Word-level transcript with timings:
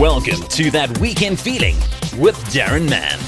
Welcome 0.00 0.40
to 0.48 0.70
That 0.70 0.96
Weekend 0.96 1.38
Feeling 1.38 1.76
with 2.18 2.34
Darren 2.54 2.88
Mann. 2.88 3.18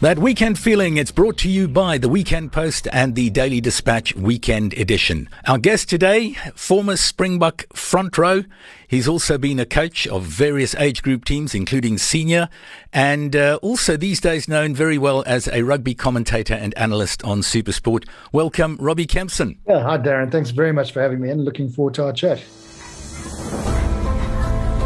That 0.00 0.18
weekend 0.18 0.58
feeling, 0.58 0.96
it's 0.96 1.12
brought 1.12 1.38
to 1.38 1.48
you 1.48 1.68
by 1.68 1.96
the 1.96 2.08
Weekend 2.08 2.50
Post 2.50 2.88
and 2.92 3.14
the 3.14 3.30
Daily 3.30 3.60
Dispatch 3.60 4.16
Weekend 4.16 4.74
Edition. 4.74 5.28
Our 5.46 5.58
guest 5.58 5.88
today, 5.88 6.32
former 6.56 6.96
Springbok 6.96 7.66
front 7.72 8.18
row. 8.18 8.42
He's 8.88 9.06
also 9.06 9.38
been 9.38 9.60
a 9.60 9.64
coach 9.64 10.08
of 10.08 10.24
various 10.24 10.74
age 10.74 11.04
group 11.04 11.24
teams, 11.24 11.54
including 11.54 11.98
senior, 11.98 12.48
and 12.92 13.36
uh, 13.36 13.60
also 13.62 13.96
these 13.96 14.20
days 14.20 14.48
known 14.48 14.74
very 14.74 14.98
well 14.98 15.22
as 15.24 15.46
a 15.46 15.62
rugby 15.62 15.94
commentator 15.94 16.54
and 16.54 16.76
analyst 16.76 17.22
on 17.22 17.42
Supersport. 17.42 18.08
Welcome, 18.32 18.76
Robbie 18.80 19.06
Kempson. 19.06 19.58
Yeah, 19.68 19.84
hi, 19.84 19.98
Darren. 19.98 20.32
Thanks 20.32 20.50
very 20.50 20.72
much 20.72 20.90
for 20.90 21.00
having 21.00 21.20
me 21.20 21.30
and 21.30 21.44
looking 21.44 21.68
forward 21.68 21.94
to 21.94 22.06
our 22.06 22.12
chat. 22.12 22.42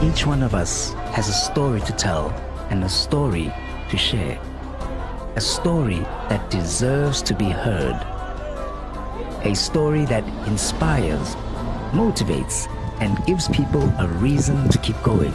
Each 0.02 0.27
one 0.27 0.42
of 0.42 0.55
us 0.55 0.92
has 1.14 1.28
a 1.28 1.32
story 1.32 1.80
to 1.80 1.92
tell 1.92 2.30
and 2.70 2.84
a 2.84 2.88
story 2.88 3.52
to 3.91 3.96
share 3.96 4.38
a 5.37 5.41
story 5.41 5.98
that 6.30 6.48
deserves 6.48 7.20
to 7.20 7.34
be 7.34 7.45
heard. 7.45 7.95
A 9.45 9.54
story 9.54 10.06
that 10.06 10.24
inspires, 10.48 11.37
motivates, 11.92 12.73
and 13.01 13.23
gives 13.27 13.46
people 13.48 13.82
a 13.98 14.09
reason 14.09 14.70
to 14.70 14.78
keep 14.78 15.01
going. 15.02 15.34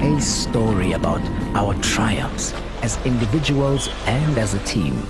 A 0.00 0.20
story 0.20 0.92
about 0.92 1.20
our 1.56 1.74
triumphs 1.82 2.54
as 2.82 3.04
individuals 3.04 3.88
and 4.06 4.38
as 4.38 4.54
a 4.54 4.60
team. 4.60 5.04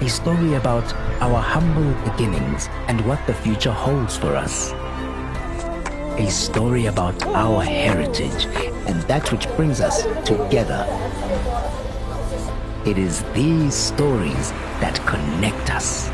A 0.00 0.08
story 0.08 0.54
about 0.54 0.94
our 1.20 1.42
humble 1.42 1.92
beginnings 2.08 2.68
and 2.86 3.04
what 3.04 3.18
the 3.26 3.34
future 3.34 3.72
holds 3.72 4.16
for 4.16 4.36
us. 4.36 4.72
A 6.20 6.30
story 6.30 6.86
about 6.86 7.20
our 7.26 7.62
heritage 7.62 8.46
and 8.86 9.00
that 9.08 9.32
which 9.32 9.48
brings 9.56 9.80
us 9.80 10.02
together 10.24 10.86
it 12.86 12.96
is 12.96 13.22
these 13.34 13.74
stories 13.74 14.52
that 14.80 14.98
connect 15.04 15.70
us. 15.74 16.06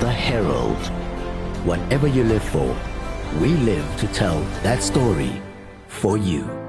The 0.00 0.10
Herald. 0.10 0.76
Whatever 1.64 2.08
you 2.08 2.24
live 2.24 2.42
for, 2.42 2.76
we 3.40 3.50
live 3.50 3.86
to 3.98 4.08
tell 4.08 4.40
that 4.64 4.82
story 4.82 5.40
for 5.86 6.18
you. 6.18 6.63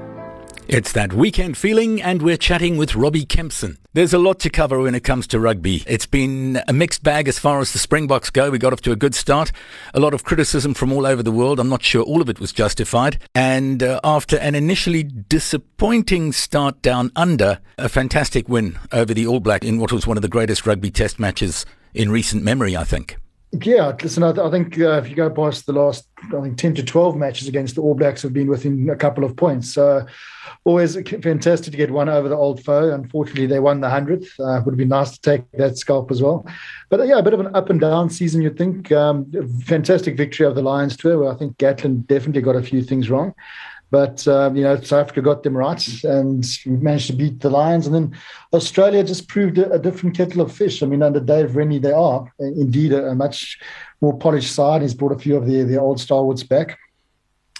It's 0.68 0.90
that 0.92 1.12
weekend 1.12 1.56
feeling, 1.56 2.02
and 2.02 2.20
we're 2.20 2.36
chatting 2.36 2.76
with 2.76 2.96
Robbie 2.96 3.24
Kempson. 3.24 3.78
There's 3.92 4.12
a 4.12 4.18
lot 4.18 4.40
to 4.40 4.50
cover 4.50 4.80
when 4.80 4.96
it 4.96 5.04
comes 5.04 5.28
to 5.28 5.38
rugby. 5.38 5.84
It's 5.86 6.06
been 6.06 6.60
a 6.66 6.72
mixed 6.72 7.04
bag 7.04 7.28
as 7.28 7.38
far 7.38 7.60
as 7.60 7.72
the 7.72 7.78
Springboks 7.78 8.30
go. 8.30 8.50
We 8.50 8.58
got 8.58 8.72
off 8.72 8.80
to 8.80 8.90
a 8.90 8.96
good 8.96 9.14
start. 9.14 9.52
A 9.94 10.00
lot 10.00 10.12
of 10.12 10.24
criticism 10.24 10.74
from 10.74 10.92
all 10.92 11.06
over 11.06 11.22
the 11.22 11.30
world. 11.30 11.60
I'm 11.60 11.68
not 11.68 11.84
sure 11.84 12.02
all 12.02 12.20
of 12.20 12.28
it 12.28 12.40
was 12.40 12.52
justified. 12.52 13.22
And 13.32 13.80
uh, 13.80 14.00
after 14.02 14.38
an 14.38 14.56
initially 14.56 15.04
disappointing 15.04 16.32
start 16.32 16.82
down 16.82 17.12
under, 17.14 17.60
a 17.78 17.88
fantastic 17.88 18.48
win 18.48 18.76
over 18.90 19.14
the 19.14 19.24
All 19.24 19.38
Black 19.38 19.64
in 19.64 19.78
what 19.78 19.92
was 19.92 20.04
one 20.04 20.18
of 20.18 20.22
the 20.22 20.28
greatest 20.28 20.66
rugby 20.66 20.90
test 20.90 21.20
matches 21.20 21.64
in 21.94 22.10
recent 22.10 22.42
memory, 22.42 22.76
I 22.76 22.82
think. 22.82 23.18
Yeah, 23.52 23.96
listen, 24.02 24.22
I, 24.22 24.30
I 24.30 24.50
think 24.50 24.78
uh, 24.78 24.98
if 24.98 25.08
you 25.08 25.14
go 25.14 25.30
past 25.30 25.66
the 25.66 25.72
last, 25.72 26.08
I 26.34 26.40
think, 26.42 26.58
10 26.58 26.74
to 26.76 26.82
12 26.82 27.16
matches 27.16 27.46
against 27.46 27.76
the 27.76 27.80
All 27.80 27.94
Blacks 27.94 28.22
have 28.22 28.32
been 28.32 28.48
within 28.48 28.90
a 28.90 28.96
couple 28.96 29.24
of 29.24 29.36
points. 29.36 29.72
So 29.72 30.04
always 30.64 30.94
fantastic 30.94 31.70
to 31.70 31.76
get 31.76 31.90
one 31.90 32.08
over 32.08 32.28
the 32.28 32.36
old 32.36 32.62
foe. 32.64 32.92
Unfortunately, 32.92 33.46
they 33.46 33.60
won 33.60 33.80
the 33.80 33.88
100th. 33.88 34.28
Uh, 34.40 34.62
would 34.64 34.76
be 34.76 34.84
nice 34.84 35.12
to 35.12 35.20
take 35.20 35.50
that 35.52 35.78
scalp 35.78 36.10
as 36.10 36.20
well. 36.20 36.44
But 36.90 37.06
yeah, 37.06 37.18
a 37.18 37.22
bit 37.22 37.34
of 37.34 37.40
an 37.40 37.54
up 37.54 37.70
and 37.70 37.80
down 37.80 38.10
season, 38.10 38.42
you'd 38.42 38.58
think. 38.58 38.90
Um, 38.90 39.30
fantastic 39.64 40.16
victory 40.16 40.44
of 40.44 40.56
the 40.56 40.62
Lions 40.62 40.96
tour, 40.96 41.18
where 41.18 41.32
I 41.32 41.36
think 41.36 41.56
Gatland 41.56 42.08
definitely 42.08 42.42
got 42.42 42.56
a 42.56 42.62
few 42.62 42.82
things 42.82 43.08
wrong. 43.10 43.32
But 43.90 44.26
um, 44.26 44.56
you 44.56 44.64
know, 44.64 44.76
South 44.76 45.04
Africa 45.04 45.22
got 45.22 45.42
them 45.42 45.56
right, 45.56 46.04
and 46.04 46.44
we 46.66 46.72
managed 46.72 47.06
to 47.08 47.12
beat 47.12 47.40
the 47.40 47.50
Lions. 47.50 47.86
And 47.86 47.94
then 47.94 48.18
Australia 48.52 49.04
just 49.04 49.28
proved 49.28 49.58
a, 49.58 49.70
a 49.70 49.78
different 49.78 50.16
kettle 50.16 50.40
of 50.40 50.52
fish. 50.52 50.82
I 50.82 50.86
mean, 50.86 51.02
under 51.02 51.20
Dave 51.20 51.54
Rennie, 51.54 51.78
they 51.78 51.92
are 51.92 52.32
indeed 52.38 52.92
a, 52.92 53.10
a, 53.10 53.14
much 53.14 53.58
more 54.00 54.16
polished 54.18 54.52
side. 54.52 54.82
He's 54.82 54.94
brought 54.94 55.12
a 55.12 55.18
few 55.18 55.36
of 55.36 55.46
the 55.46 55.62
the 55.62 55.78
old 55.78 56.00
stalwarts 56.00 56.42
back, 56.42 56.78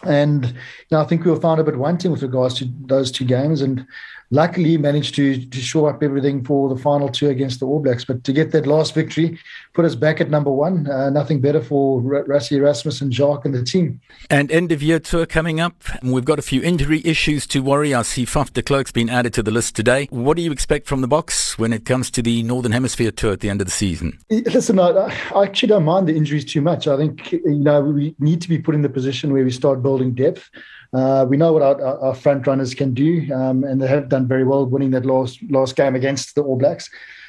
and 0.02 0.46
you 0.46 0.52
know, 0.90 1.00
I 1.00 1.04
think 1.04 1.24
we 1.24 1.30
were 1.30 1.40
found 1.40 1.60
a 1.60 1.64
bit 1.64 1.76
wanting 1.76 2.10
with 2.10 2.22
regards 2.22 2.54
to 2.54 2.68
those 2.86 3.12
two 3.12 3.24
games. 3.24 3.62
And 3.62 3.86
luckily 4.30 4.76
managed 4.76 5.14
to 5.16 5.44
to 5.46 5.60
shore 5.60 5.90
up 5.90 6.02
everything 6.02 6.44
for 6.44 6.68
the 6.68 6.80
final 6.80 7.08
two 7.08 7.28
against 7.28 7.60
the 7.60 7.66
All 7.66 7.80
Blacks. 7.80 8.04
But 8.04 8.24
to 8.24 8.32
get 8.32 8.52
that 8.52 8.66
last 8.66 8.94
victory 8.94 9.38
put 9.76 9.84
us 9.84 9.94
back 9.94 10.20
at 10.22 10.30
number 10.30 10.50
one. 10.50 10.90
Uh, 10.90 11.10
nothing 11.10 11.40
better 11.40 11.60
for 11.60 11.98
R- 11.98 12.24
Rassie 12.24 12.56
Erasmus 12.56 13.02
and 13.02 13.12
Jacques 13.12 13.44
and 13.44 13.54
the 13.54 13.62
team. 13.62 14.00
And 14.30 14.50
end 14.50 14.72
of 14.72 14.82
year 14.82 14.98
tour 14.98 15.26
coming 15.26 15.60
up. 15.60 15.84
We've 16.02 16.24
got 16.24 16.38
a 16.38 16.42
few 16.42 16.62
injury 16.62 17.02
issues 17.04 17.46
to 17.48 17.60
worry. 17.60 17.94
I 17.94 18.02
see 18.02 18.24
Faf 18.24 18.52
de 18.52 18.62
Klerk's 18.62 18.90
been 18.90 19.10
added 19.10 19.34
to 19.34 19.42
the 19.42 19.50
list 19.50 19.76
today. 19.76 20.08
What 20.10 20.38
do 20.38 20.42
you 20.42 20.50
expect 20.50 20.86
from 20.86 21.02
the 21.02 21.08
Boks 21.08 21.58
when 21.58 21.74
it 21.74 21.84
comes 21.84 22.10
to 22.12 22.22
the 22.22 22.42
Northern 22.42 22.72
Hemisphere 22.72 23.10
tour 23.10 23.32
at 23.32 23.40
the 23.40 23.50
end 23.50 23.60
of 23.60 23.66
the 23.66 23.70
season? 23.70 24.18
Listen, 24.30 24.78
I, 24.78 25.12
I 25.34 25.44
actually 25.44 25.68
don't 25.68 25.84
mind 25.84 26.08
the 26.08 26.16
injuries 26.16 26.46
too 26.46 26.62
much. 26.62 26.88
I 26.88 26.96
think 26.96 27.32
you 27.32 27.42
know 27.44 27.82
we 27.82 28.16
need 28.18 28.40
to 28.40 28.48
be 28.48 28.58
put 28.58 28.74
in 28.74 28.80
the 28.80 28.88
position 28.88 29.32
where 29.32 29.44
we 29.44 29.50
start 29.50 29.82
building 29.82 30.14
depth. 30.14 30.50
Uh, 30.92 31.26
we 31.28 31.36
know 31.36 31.52
what 31.52 31.62
our, 31.62 32.00
our, 32.00 32.14
front 32.14 32.46
runners 32.46 32.74
can 32.74 32.94
do, 32.94 33.32
um, 33.34 33.64
and 33.64 33.80
they 33.80 33.86
have 33.86 34.08
done 34.08 34.26
very 34.26 34.44
well, 34.44 34.66
winning 34.66 34.90
that 34.90 35.04
last 35.04 35.38
last 35.50 35.76
game 35.76 35.94
against 35.94 36.34
the 36.34 36.42
All 36.42 36.56
Blacks. 36.56 36.88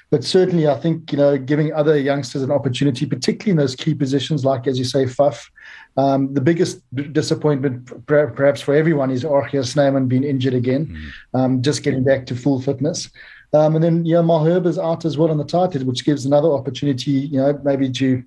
But 0.10 0.24
certainly, 0.24 0.68
I 0.68 0.76
think 0.76 1.12
you 1.12 1.18
know 1.18 1.38
giving 1.38 1.74
other 1.74 1.98
youngsters 1.98 2.42
an 2.44 2.52
opportunity, 2.52 3.06
particularly 3.06 3.52
in 3.52 3.58
those 3.58 3.76
key 3.76 3.94
positions, 3.94 4.46
like 4.46 4.68
as 4.68 4.78
you 4.78 4.86
say, 4.86 5.06
Faf. 5.06 5.50
Um, 5.98 6.34
the 6.34 6.42
biggest 6.42 6.82
disappointment, 7.12 8.06
perhaps 8.06 8.62
for 8.62 8.76
everyone, 8.76 9.10
is 9.10 9.24
RG 9.24 9.66
Snyman 9.66 10.08
being 10.08 10.24
injured 10.24 10.54
again, 10.54 10.86
mm. 10.86 11.40
um, 11.40 11.62
just 11.64 11.82
getting 11.82 12.04
back 12.04 12.28
to 12.28 12.36
full 12.36 12.62
fitness. 12.62 13.10
Um, 13.54 13.76
and 13.76 13.84
then, 13.84 14.06
yeah, 14.06 14.18
Malherbe 14.18 14.68
is 14.68 14.78
out 14.78 15.06
as 15.06 15.18
well 15.18 15.32
on 15.32 15.38
the 15.38 15.46
tight 15.46 15.74
head, 15.74 15.84
which 15.84 16.06
gives 16.06 16.26
another 16.26 16.50
opportunity, 16.50 17.12
you 17.12 17.40
know, 17.40 17.60
maybe 17.64 17.90
to 17.92 18.24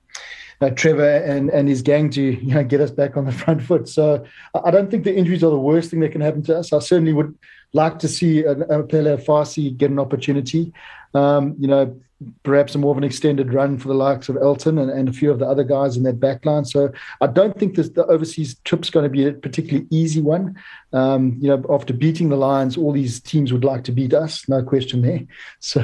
uh, 0.61 0.71
Trevor 0.71 1.17
and, 1.17 1.51
and 1.51 1.69
his 1.69 1.83
gang 1.83 2.11
to 2.11 2.23
you 2.23 2.55
know 2.55 2.65
get 2.65 2.81
us 2.81 2.91
back 2.91 3.17
on 3.17 3.25
the 3.25 3.33
front 3.43 3.63
foot. 3.63 3.89
So 3.89 4.25
I 4.55 4.71
don't 4.71 4.91
think 4.91 5.05
the 5.05 5.17
injuries 5.17 5.43
are 5.43 5.51
the 5.51 5.59
worst 5.59 5.91
thing 5.91 6.01
that 6.01 6.13
can 6.13 6.21
happen 6.21 6.43
to 6.45 6.59
us. 6.59 6.73
I 6.73 6.79
certainly 6.81 7.13
would 7.13 7.37
like 7.73 7.99
to 8.01 8.09
see 8.09 8.43
a, 8.43 8.53
a 8.53 8.83
Pele 8.83 9.17
Fassi 9.17 9.77
get 9.77 9.91
an 9.91 9.99
opportunity. 9.99 10.73
Um, 11.15 11.57
you 11.59 11.69
know, 11.69 12.01
perhaps 12.43 12.77
more 12.77 12.93
of 12.93 12.99
an 12.99 13.05
extended 13.05 13.53
run 13.53 13.79
for 13.79 13.89
the 13.89 13.95
likes 13.95 14.29
of 14.29 14.37
Elton 14.37 14.79
and, 14.79 14.91
and 14.91 15.09
a 15.09 15.13
few 15.13 15.31
of 15.31 15.39
the 15.39 15.47
other 15.47 15.65
guys 15.65 15.97
in 15.97 16.03
that 16.03 16.21
backline. 16.21 16.67
So 16.67 16.93
I 17.21 17.27
don't 17.27 17.59
think 17.59 17.77
this, 17.77 17.89
the 17.89 18.05
overseas 18.07 18.57
trip's 18.65 18.91
going 18.91 19.05
to 19.05 19.11
be 19.11 19.27
a 19.27 19.33
particularly 19.33 19.87
easy 19.91 20.21
one. 20.21 20.57
Um, 20.93 21.39
you 21.41 21.49
know, 21.49 21.65
after 21.71 21.95
beating 21.95 22.29
the 22.29 22.37
Lions, 22.37 22.77
all 22.77 22.93
these 22.93 23.21
teams 23.21 23.53
would 23.53 23.65
like 23.65 23.85
to 23.85 23.93
beat 23.93 24.13
us, 24.13 24.49
no 24.49 24.63
question 24.63 25.03
there. 25.03 25.21
So 25.61 25.81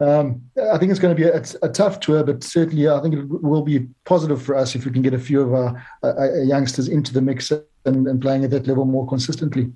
um, 0.00 0.42
I 0.72 0.78
think 0.78 0.90
it's 0.90 1.00
going 1.00 1.16
to 1.16 1.20
be 1.20 1.28
a, 1.28 1.42
a, 1.62 1.68
tough 1.68 2.00
tour, 2.00 2.22
but 2.22 2.44
certainly 2.44 2.88
I 2.88 3.00
think 3.00 3.14
it 3.14 3.28
will 3.28 3.62
be 3.62 3.88
positive 4.04 4.40
for 4.40 4.54
us 4.54 4.74
if 4.74 4.84
we 4.84 4.92
can 4.92 5.02
get 5.02 5.14
a 5.14 5.18
few 5.18 5.40
of 5.42 5.52
our, 5.52 5.86
our 6.02 6.42
youngsters 6.42 6.88
into 6.88 7.12
the 7.12 7.20
mix 7.20 7.50
and, 7.50 8.06
and 8.06 8.20
playing 8.20 8.44
at 8.44 8.50
that 8.50 8.66
level 8.66 8.84
more 8.84 9.06
consistently. 9.06 9.72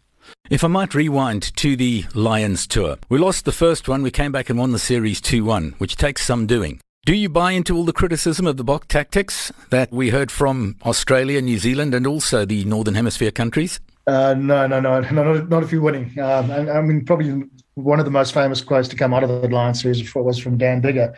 If 0.51 0.63
I 0.65 0.69
might 0.69 0.95
rewind 0.95 1.55
to 1.57 1.77
the 1.77 2.05
Lions 2.15 2.67
tour, 2.67 2.97
we 3.09 3.19
lost 3.19 3.45
the 3.45 3.53
first 3.53 3.89
one, 3.89 4.03
we 4.03 4.11
came 4.11 4.33
back 4.33 4.51
and 4.51 4.59
won 4.59 4.73
the 4.73 4.79
series 4.79 5.21
2 5.21 5.45
1, 5.45 5.75
which 5.79 5.97
takes 5.97 6.25
some 6.25 6.47
doing. 6.47 6.81
Do 7.07 7.15
you 7.15 7.29
buy 7.29 7.53
into 7.53 7.77
all 7.77 7.85
the 7.85 7.93
criticism 7.93 8.47
of 8.47 8.57
the 8.57 8.65
Bok 8.65 8.89
tactics 8.89 9.53
that 9.71 9.93
we 9.93 10.11
heard 10.11 10.31
from 10.31 10.77
Australia, 10.85 11.43
New 11.43 11.59
Zealand, 11.59 11.95
and 11.95 12.07
also 12.07 12.45
the 12.45 12.65
Northern 12.65 12.95
Hemisphere 12.95 13.31
countries? 13.31 13.81
Uh, 14.07 14.35
no, 14.35 14.67
no, 14.67 14.81
no, 14.81 15.01
no, 15.13 15.35
not, 15.35 15.49
not 15.49 15.63
if 15.63 15.73
you're 15.73 15.83
winning. 15.83 16.19
Um, 16.19 16.51
I, 16.51 16.71
I, 16.71 16.81
mean, 16.81 17.05
probably 17.05 17.45
one 17.75 17.99
of 17.99 18.05
the 18.05 18.11
most 18.11 18.33
famous 18.33 18.63
quotes 18.63 18.89
to 18.89 18.97
come 18.97 19.13
out 19.13 19.23
of 19.23 19.29
the 19.29 19.49
Lions 19.49 19.83
series 19.83 20.15
was 20.15 20.39
from 20.39 20.57
Dan 20.57 20.81
Biggar 20.81 21.15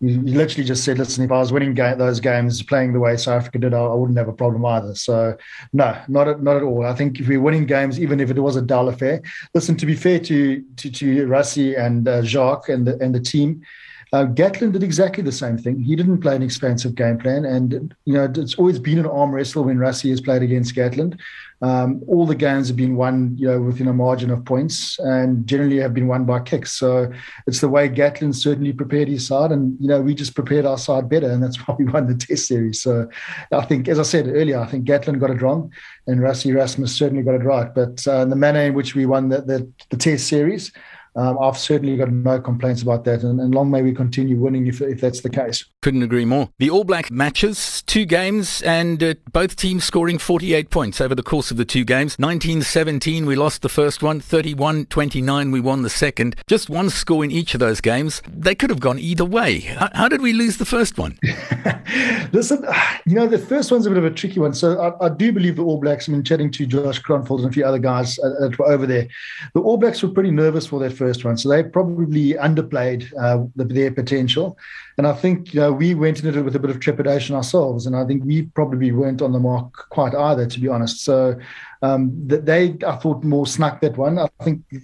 you, 0.00 0.20
literally 0.22 0.64
just 0.64 0.84
said, 0.84 0.98
listen, 0.98 1.24
if 1.24 1.30
I 1.30 1.38
was 1.38 1.52
winning 1.52 1.74
those 1.74 2.20
games, 2.20 2.62
playing 2.62 2.92
the 2.92 3.00
way 3.00 3.16
South 3.16 3.42
Africa 3.42 3.58
did, 3.58 3.74
I, 3.74 3.80
I, 3.80 3.94
wouldn't 3.94 4.18
have 4.18 4.28
a 4.28 4.32
problem 4.32 4.64
either. 4.64 4.94
So, 4.94 5.36
no, 5.72 6.00
not 6.08 6.26
at, 6.26 6.42
not 6.42 6.56
at 6.56 6.62
all. 6.62 6.86
I 6.86 6.94
think 6.94 7.20
if 7.20 7.28
we're 7.28 7.40
winning 7.40 7.66
games, 7.66 8.00
even 8.00 8.18
if 8.20 8.30
it 8.30 8.40
was 8.40 8.56
a 8.56 8.62
dull 8.62 8.88
affair, 8.88 9.22
listen, 9.54 9.76
to 9.76 9.86
be 9.86 9.94
fair 9.94 10.18
to 10.20 10.64
to, 10.76 10.90
to 10.90 11.26
Rassie 11.26 11.78
and 11.78 12.08
uh, 12.08 12.22
Jacques 12.22 12.68
and 12.68 12.86
the, 12.86 12.98
and 12.98 13.14
the 13.14 13.20
team, 13.20 13.62
uh, 14.12 14.24
Gatland 14.26 14.72
did 14.72 14.82
exactly 14.82 15.22
the 15.22 15.30
same 15.30 15.56
thing. 15.56 15.80
He 15.80 15.94
didn't 15.94 16.20
play 16.20 16.34
an 16.34 16.42
expansive 16.42 16.96
game 16.96 17.18
plan, 17.18 17.44
and 17.44 17.94
you 18.04 18.14
know 18.14 18.30
it's 18.34 18.56
always 18.56 18.78
been 18.78 18.98
an 18.98 19.06
arm 19.06 19.32
wrestle 19.32 19.64
when 19.64 19.78
Rassie 19.78 20.10
has 20.10 20.20
played 20.20 20.42
against 20.42 20.74
Gatland. 20.74 21.18
Um, 21.62 22.02
all 22.08 22.26
the 22.26 22.34
games 22.34 22.68
have 22.68 22.76
been 22.76 22.96
won, 22.96 23.36
you 23.36 23.46
know, 23.46 23.60
within 23.60 23.86
a 23.86 23.92
margin 23.92 24.30
of 24.30 24.44
points, 24.44 24.98
and 24.98 25.46
generally 25.46 25.76
have 25.76 25.94
been 25.94 26.08
won 26.08 26.24
by 26.24 26.40
kicks. 26.40 26.72
So 26.72 27.12
it's 27.46 27.60
the 27.60 27.68
way 27.68 27.88
Gatland 27.88 28.34
certainly 28.34 28.72
prepared 28.72 29.06
his 29.06 29.26
side, 29.26 29.52
and 29.52 29.76
you 29.80 29.86
know 29.86 30.00
we 30.00 30.14
just 30.14 30.34
prepared 30.34 30.66
our 30.66 30.78
side 30.78 31.08
better, 31.08 31.30
and 31.30 31.40
that's 31.40 31.56
why 31.68 31.76
we 31.78 31.84
won 31.84 32.08
the 32.08 32.14
Test 32.14 32.48
series. 32.48 32.82
So 32.82 33.08
I 33.52 33.64
think, 33.64 33.86
as 33.86 34.00
I 34.00 34.04
said 34.04 34.26
earlier, 34.26 34.58
I 34.58 34.66
think 34.66 34.86
Gatland 34.86 35.20
got 35.20 35.30
it 35.30 35.40
wrong, 35.40 35.72
and 36.08 36.20
Rassie 36.20 36.50
Erasmus 36.50 36.96
certainly 36.96 37.22
got 37.22 37.36
it 37.36 37.44
right. 37.44 37.72
But 37.72 38.04
uh, 38.08 38.24
the 38.24 38.36
manner 38.36 38.60
in 38.62 38.74
which 38.74 38.96
we 38.96 39.06
won 39.06 39.28
the, 39.28 39.42
the, 39.42 39.70
the 39.90 39.96
Test 39.96 40.26
series 40.26 40.72
um, 41.16 41.38
I've 41.40 41.58
certainly 41.58 41.96
got 41.96 42.10
no 42.10 42.40
complaints 42.40 42.82
about 42.82 43.04
that. 43.04 43.22
And, 43.22 43.40
and, 43.40 43.54
long 43.54 43.70
may 43.70 43.82
we 43.82 43.92
continue 43.92 44.36
winning 44.36 44.68
if, 44.68 44.80
if 44.80 45.00
that's 45.00 45.22
the 45.22 45.30
case. 45.30 45.64
Couldn't 45.82 46.02
agree 46.02 46.24
more. 46.24 46.50
The 46.58 46.70
All 46.70 46.84
Black 46.84 47.10
matches, 47.10 47.82
two 47.82 48.04
games, 48.04 48.62
and 48.62 49.02
uh, 49.02 49.14
both 49.32 49.56
teams 49.56 49.84
scoring 49.84 50.18
48 50.18 50.70
points 50.70 51.00
over 51.00 51.14
the 51.14 51.22
course 51.22 51.50
of 51.50 51.56
the 51.56 51.64
two 51.64 51.84
games. 51.84 52.16
1917, 52.18 53.26
we 53.26 53.34
lost 53.34 53.62
the 53.62 53.68
first 53.68 54.02
one. 54.02 54.20
31 54.20 54.86
29, 54.86 55.50
we 55.50 55.60
won 55.60 55.82
the 55.82 55.90
second. 55.90 56.36
Just 56.46 56.70
one 56.70 56.90
score 56.90 57.24
in 57.24 57.32
each 57.32 57.54
of 57.54 57.60
those 57.60 57.80
games. 57.80 58.22
They 58.28 58.54
could 58.54 58.70
have 58.70 58.80
gone 58.80 58.98
either 58.98 59.24
way. 59.24 59.60
How, 59.60 59.90
how 59.92 60.08
did 60.08 60.20
we 60.20 60.32
lose 60.32 60.58
the 60.58 60.64
first 60.64 60.96
one? 60.96 61.18
Listen, 62.32 62.64
you 63.06 63.16
know, 63.16 63.26
the 63.26 63.38
first 63.38 63.72
one's 63.72 63.86
a 63.86 63.90
bit 63.90 63.98
of 63.98 64.04
a 64.04 64.10
tricky 64.10 64.38
one. 64.38 64.54
So 64.54 64.80
I, 64.80 65.06
I 65.06 65.08
do 65.08 65.32
believe 65.32 65.56
the 65.56 65.64
All 65.64 65.80
Blacks, 65.80 66.08
I 66.08 66.12
mean, 66.12 66.22
chatting 66.22 66.52
to 66.52 66.66
Josh 66.66 67.02
Kronfeld 67.02 67.40
and 67.40 67.48
a 67.48 67.52
few 67.52 67.64
other 67.64 67.78
guys 67.78 68.18
uh, 68.20 68.30
that 68.40 68.58
were 68.58 68.66
over 68.66 68.86
there, 68.86 69.08
the 69.54 69.60
All 69.60 69.76
Blacks 69.76 70.02
were 70.02 70.10
pretty 70.10 70.30
nervous 70.30 70.66
for 70.66 70.78
that 70.80 70.99
first 71.04 71.24
one. 71.24 71.36
So 71.36 71.48
they 71.48 71.62
probably 71.62 72.34
underplayed 72.34 73.02
uh, 73.18 73.46
the, 73.56 73.64
their 73.64 73.90
potential. 73.90 74.56
And 74.98 75.06
I 75.06 75.12
think 75.12 75.54
you 75.54 75.60
know, 75.60 75.72
we 75.72 75.94
went 75.94 76.22
into 76.22 76.38
it 76.38 76.42
with 76.42 76.56
a 76.56 76.58
bit 76.58 76.70
of 76.70 76.80
trepidation 76.80 77.34
ourselves. 77.34 77.86
And 77.86 77.96
I 77.96 78.04
think 78.06 78.24
we 78.24 78.42
probably 78.42 78.92
weren't 78.92 79.22
on 79.22 79.32
the 79.32 79.38
mark 79.38 79.72
quite 79.90 80.14
either, 80.14 80.46
to 80.46 80.60
be 80.60 80.68
honest. 80.68 81.04
So 81.04 81.38
um, 81.82 82.12
they, 82.26 82.76
I 82.86 82.96
thought, 82.96 83.24
more 83.24 83.46
snuck 83.46 83.80
that 83.80 83.96
one. 83.96 84.18
I 84.18 84.28
think 84.42 84.62
you 84.70 84.80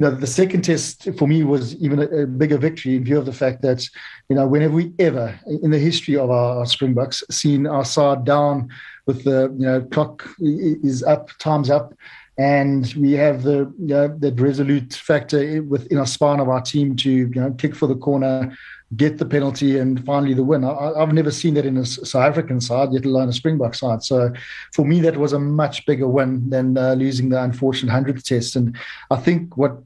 know, 0.00 0.10
the 0.10 0.26
second 0.26 0.62
test 0.62 1.08
for 1.18 1.28
me 1.28 1.44
was 1.44 1.76
even 1.76 2.00
a, 2.00 2.22
a, 2.22 2.26
bigger 2.26 2.58
victory 2.58 2.96
in 2.96 3.04
view 3.04 3.18
of 3.18 3.26
the 3.26 3.32
fact 3.32 3.62
that, 3.62 3.88
you 4.28 4.36
know, 4.36 4.46
whenever 4.46 4.74
we 4.74 4.92
ever 4.98 5.38
in 5.46 5.70
the 5.70 5.78
history 5.78 6.16
of 6.16 6.30
our, 6.30 6.58
our 6.58 6.66
Springboks 6.66 7.22
seen 7.30 7.66
our 7.66 7.84
side 7.84 8.24
down 8.24 8.68
with 9.06 9.24
the, 9.24 9.54
you 9.56 9.66
know, 9.66 9.82
clock 9.82 10.28
is 10.40 11.02
up, 11.02 11.30
time's 11.38 11.70
up, 11.70 11.94
and 12.38 12.92
we 12.94 13.12
have 13.12 13.42
the 13.42 13.72
you 13.78 13.86
know, 13.86 14.08
that 14.18 14.40
resolute 14.40 14.94
factor 14.94 15.62
within 15.62 15.98
a 15.98 16.06
span 16.06 16.40
of 16.40 16.48
our 16.48 16.60
team 16.62 16.96
to 16.96 17.10
you 17.10 17.28
know 17.34 17.52
kick 17.52 17.74
for 17.74 17.86
the 17.86 17.96
corner, 17.96 18.56
get 18.96 19.18
the 19.18 19.26
penalty, 19.26 19.78
and 19.78 20.04
finally 20.04 20.34
the 20.34 20.42
win. 20.42 20.64
I, 20.64 20.98
have 20.98 21.12
never 21.12 21.30
seen 21.30 21.54
that 21.54 21.66
in 21.66 21.76
a 21.76 21.86
South 21.86 22.22
African 22.22 22.60
side, 22.60 22.92
yet 22.92 23.04
alone 23.04 23.28
a 23.28 23.32
Springbok 23.32 23.74
side. 23.74 24.02
So 24.02 24.32
for 24.72 24.84
me, 24.84 25.00
that 25.00 25.16
was 25.16 25.32
a 25.32 25.38
much 25.38 25.86
bigger 25.86 26.08
win 26.08 26.50
than 26.50 26.76
uh, 26.76 26.94
losing 26.94 27.28
the 27.28 27.42
unfortunate 27.42 27.92
hundredth 27.92 28.24
test. 28.24 28.56
And 28.56 28.76
I 29.10 29.16
think 29.16 29.56
what 29.56 29.78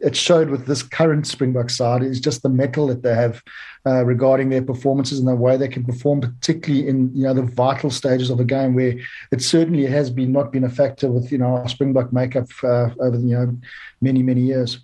it 0.00 0.14
showed 0.14 0.48
with 0.48 0.66
this 0.66 0.82
current 0.82 1.26
Springbok 1.26 1.70
side 1.70 2.02
is 2.02 2.20
just 2.20 2.42
the 2.42 2.48
mettle 2.48 2.86
that 2.86 3.02
they 3.02 3.14
have 3.14 3.42
uh, 3.84 4.04
regarding 4.04 4.48
their 4.48 4.62
performances 4.62 5.18
and 5.18 5.26
the 5.26 5.34
way 5.34 5.56
they 5.56 5.68
can 5.68 5.84
perform, 5.84 6.20
particularly 6.20 6.88
in 6.88 7.14
you 7.14 7.24
know 7.24 7.34
the 7.34 7.42
vital 7.42 7.90
stages 7.90 8.30
of 8.30 8.40
a 8.40 8.44
game 8.44 8.74
where 8.74 8.94
it 9.32 9.42
certainly 9.42 9.86
has 9.86 10.10
been 10.10 10.32
not 10.32 10.52
been 10.52 10.64
a 10.64 10.70
factor 10.70 11.10
with 11.10 11.32
you 11.32 11.38
know 11.38 11.56
our 11.56 11.68
Springbok 11.68 12.12
makeup 12.12 12.48
uh, 12.62 12.90
over 13.00 13.18
you 13.18 13.36
know 13.36 13.56
many 14.00 14.22
many 14.22 14.42
years. 14.42 14.80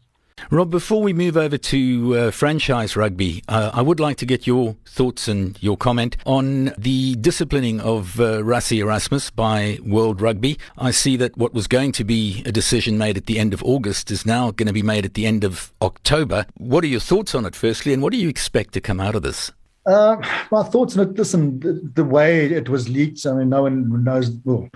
Rob, 0.50 0.71
before 0.71 1.03
we 1.03 1.12
move 1.12 1.37
over 1.37 1.56
to 1.56 2.17
uh, 2.17 2.31
franchise 2.31 2.97
rugby, 2.97 3.43
uh, 3.49 3.71
I 3.73 3.83
would 3.83 4.00
like 4.00 4.17
to 4.19 4.27
get 4.27 4.47
your 4.47 4.77
thoughts 4.87 5.29
and 5.29 5.56
your 5.62 5.77
comment 5.77 6.17
on 6.27 6.73
the 6.77 7.15
disciplining 7.17 7.81
of 7.81 8.21
uh, 8.21 8.43
Rassie 8.43 8.79
Erasmus 8.79 9.31
by 9.31 9.79
World 9.85 10.21
Rugby. 10.21 10.59
I 10.77 10.91
see 10.91 11.17
that 11.17 11.37
what 11.37 11.55
was 11.55 11.67
going 11.67 11.93
to 11.93 12.05
be 12.05 12.43
a 12.44 12.53
decision 12.53 12.99
made 12.99 13.17
at 13.17 13.27
the 13.27 13.39
end 13.39 13.55
of 13.55 13.62
August 13.62 14.11
is 14.11 14.27
now 14.27 14.50
going 14.50 14.67
to 14.67 14.73
be 14.73 14.83
made 14.83 15.05
at 15.05 15.15
the 15.15 15.27
end 15.27 15.44
of 15.44 15.73
October. 15.81 16.47
What 16.56 16.85
are 16.85 16.89
your 16.89 17.00
thoughts 17.00 17.35
on 17.35 17.47
it, 17.47 17.55
firstly, 17.55 17.93
and 17.93 18.03
what 18.03 18.12
do 18.12 18.19
you 18.19 18.29
expect 18.29 18.75
to 18.75 18.81
come 18.81 19.00
out 19.00 19.15
of 19.15 19.23
this? 19.23 19.53
Uh, 19.85 20.17
my 20.53 20.62
thoughts 20.62 20.97
on 20.97 21.09
it. 21.09 21.17
Listen, 21.17 21.59
the, 21.59 21.81
the, 21.94 22.05
way 22.05 22.47
it 22.47 22.69
was 22.69 22.89
leaked. 22.89 23.27
I 23.27 23.33
mean, 23.33 23.49
no 23.49 23.62
one 23.62 24.05
knows. 24.05 24.31
Well, 24.44 24.69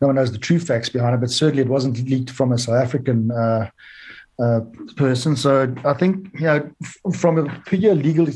no 0.00 0.06
one 0.06 0.16
knows 0.16 0.32
the 0.32 0.38
true 0.38 0.58
facts 0.58 0.88
behind 0.88 1.14
it, 1.14 1.20
but 1.20 1.30
certainly 1.30 1.62
it 1.62 1.68
wasn't 1.68 1.98
leaked 2.08 2.30
from 2.30 2.50
a 2.50 2.56
South 2.56 2.82
African 2.82 3.30
uh, 4.38 4.60
person. 4.96 5.36
So 5.36 5.74
I 5.84 5.94
think 5.94 6.28
you 6.34 6.46
know, 6.46 6.70
from 7.14 7.38
a 7.38 7.62
pure 7.66 7.94
legal 7.94 8.26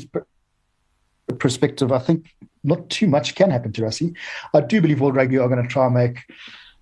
perspective, 1.37 1.91
I 1.91 1.99
think 1.99 2.33
not 2.63 2.89
too 2.89 3.07
much 3.07 3.35
can 3.35 3.51
happen 3.51 3.71
to 3.73 3.81
Rassie. 3.81 4.15
I 4.53 4.61
do 4.61 4.81
believe 4.81 5.01
World 5.01 5.15
Rugby 5.15 5.37
are 5.37 5.47
going 5.47 5.61
to 5.61 5.69
try 5.69 5.85
and 5.85 5.93
make 5.93 6.25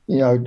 you 0.08 0.20
know, 0.20 0.44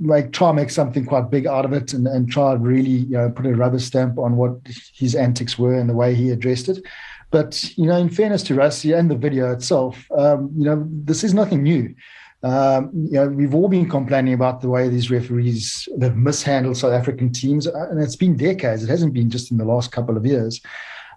make 0.00 0.32
try 0.32 0.48
and 0.48 0.56
make 0.56 0.70
something 0.70 1.04
quite 1.04 1.30
big 1.30 1.46
out 1.46 1.64
of 1.64 1.72
it 1.72 1.92
and, 1.92 2.06
and 2.06 2.30
try 2.30 2.52
and 2.52 2.66
really, 2.66 2.90
you 2.90 3.16
know, 3.16 3.30
put 3.30 3.46
a 3.46 3.54
rubber 3.54 3.78
stamp 3.78 4.18
on 4.18 4.36
what 4.36 4.56
his 4.94 5.14
antics 5.14 5.58
were 5.58 5.74
and 5.74 5.88
the 5.88 5.94
way 5.94 6.14
he 6.14 6.30
addressed 6.30 6.68
it. 6.68 6.84
But, 7.30 7.76
you 7.78 7.86
know, 7.86 7.96
in 7.96 8.10
fairness 8.10 8.42
to 8.44 8.54
Rassie 8.54 8.98
and 8.98 9.10
the 9.10 9.16
video 9.16 9.52
itself, 9.52 10.06
um, 10.16 10.50
you 10.56 10.64
know, 10.64 10.86
this 10.90 11.24
is 11.24 11.32
nothing 11.32 11.62
new. 11.62 11.94
Um, 12.42 12.90
you 12.92 13.12
know, 13.12 13.28
we've 13.28 13.54
all 13.54 13.68
been 13.68 13.88
complaining 13.88 14.34
about 14.34 14.60
the 14.60 14.68
way 14.68 14.88
these 14.88 15.10
referees 15.10 15.88
have 16.00 16.16
mishandled 16.16 16.76
South 16.76 16.92
African 16.92 17.32
teams, 17.32 17.68
uh, 17.68 17.88
and 17.90 18.02
it's 18.02 18.16
been 18.16 18.36
decades. 18.36 18.82
It 18.82 18.88
hasn't 18.88 19.14
been 19.14 19.30
just 19.30 19.52
in 19.52 19.58
the 19.58 19.64
last 19.64 19.92
couple 19.92 20.16
of 20.16 20.26
years. 20.26 20.60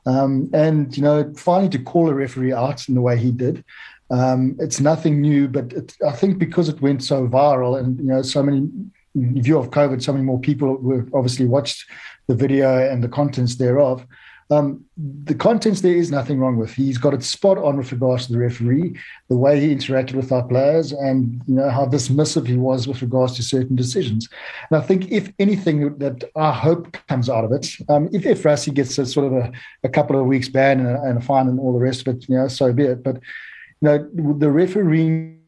Um, 0.05 0.51
and 0.53 0.95
you 0.95 1.01
know, 1.01 1.33
finally 1.35 1.69
to 1.69 1.79
call 1.79 2.09
a 2.09 2.13
referee 2.13 2.53
out 2.53 2.87
in 2.87 2.93
the 2.93 3.01
way 3.01 3.17
he 3.17 3.31
did, 3.31 3.63
um, 4.11 4.55
it's 4.59 4.79
nothing 4.79 5.19
new. 5.19 5.47
But 5.47 5.73
it, 5.73 5.95
I 6.07 6.11
think 6.11 6.37
because 6.37 6.69
it 6.69 6.81
went 6.81 7.03
so 7.03 7.27
viral, 7.27 7.79
and 7.79 7.97
you 7.97 8.05
know, 8.05 8.21
so 8.21 8.43
many 8.43 8.69
in 9.15 9.41
view 9.41 9.57
of 9.57 9.71
COVID, 9.71 10.03
so 10.03 10.13
many 10.13 10.25
more 10.25 10.39
people 10.39 10.75
were 10.75 11.07
obviously 11.13 11.45
watched 11.45 11.89
the 12.27 12.35
video 12.35 12.87
and 12.87 13.03
the 13.03 13.09
contents 13.09 13.55
thereof. 13.55 14.05
Um, 14.51 14.85
the 14.95 15.33
contents 15.33 15.81
there 15.81 15.95
is 15.95 16.11
nothing 16.11 16.39
wrong 16.39 16.57
with. 16.57 16.71
He's 16.71 16.99
got 16.99 17.15
it 17.15 17.23
spot 17.23 17.57
on 17.57 17.77
with 17.77 17.91
regards 17.91 18.27
to 18.27 18.33
the 18.33 18.37
referee, 18.37 18.95
the 19.27 19.37
way 19.37 19.59
he 19.59 19.73
interacted 19.73 20.13
with 20.13 20.31
our 20.31 20.43
players, 20.43 20.91
and 20.91 21.41
you 21.47 21.55
know 21.55 21.69
how 21.69 21.87
dismissive 21.87 22.45
he 22.45 22.55
was 22.55 22.87
with 22.87 23.01
regards 23.01 23.35
to 23.37 23.43
certain 23.43 23.75
decisions. 23.75 24.29
And 24.69 24.79
I 24.79 24.85
think 24.85 25.11
if 25.11 25.31
anything 25.39 25.97
that 25.97 26.23
I 26.35 26.51
hope 26.51 26.95
comes 27.07 27.27
out 27.27 27.43
of 27.43 27.51
it, 27.53 27.67
um, 27.89 28.07
if, 28.13 28.25
if 28.25 28.43
Rassie 28.43 28.73
gets 28.73 28.97
a 28.99 29.05
sort 29.05 29.25
of 29.25 29.33
a, 29.33 29.51
a 29.83 29.89
couple 29.89 30.19
of 30.19 30.27
weeks 30.27 30.47
ban 30.47 30.79
and 30.79 30.89
a, 30.89 31.01
and 31.01 31.17
a 31.17 31.21
fine 31.21 31.47
and 31.47 31.59
all 31.59 31.73
the 31.73 31.79
rest 31.79 32.07
of 32.07 32.15
it, 32.15 32.29
you 32.29 32.37
know, 32.37 32.47
so 32.47 32.71
be 32.71 32.83
it. 32.83 33.03
But 33.03 33.15
you 33.81 33.87
know, 33.87 34.09
the 34.37 34.51
refereeing 34.51 35.41